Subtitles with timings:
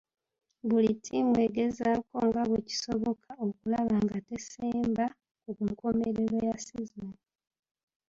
[0.67, 5.05] Buli ttiimu egezaako nga bwe kisoboka okulaba nga tesemba
[5.41, 7.17] ku nkomerero ya ssizoni.